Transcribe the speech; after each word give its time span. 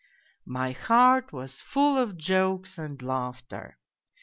"My 0.57 0.71
heart 0.71 1.31
was 1.31 1.61
full 1.61 1.95
of 1.95 2.17
jokes 2.17 2.79
and 2.79 2.99
laughter. 3.03 3.77